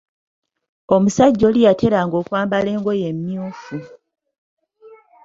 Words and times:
Omusajja 0.95 1.43
oli 1.49 1.59
yateranga 1.67 2.15
okwambala 2.21 2.69
engoye 2.75 3.05
emyuufu. 3.11 3.77